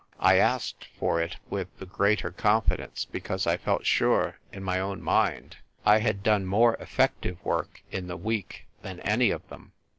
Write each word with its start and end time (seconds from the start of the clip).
"I 0.33 0.37
asked 0.37 0.85
for 0.97 1.21
it 1.21 1.35
with 1.51 1.67
the 1.77 1.85
greater 1.85 2.31
confidence 2.31 3.05
because 3.05 3.45
I 3.45 3.57
felt 3.57 3.85
sure 3.85 4.39
in 4.51 4.63
my 4.63 4.79
own 4.79 4.99
mind 5.03 5.57
I 5.85 5.99
had 5.99 6.23
done 6.23 6.47
more 6.47 6.73
effective 6.79 7.37
work 7.45 7.83
in 7.91 8.07
the 8.07 8.17
week 8.17 8.65
than 8.81 8.99
any 9.01 9.29
of 9.29 9.47
them. 9.49 9.73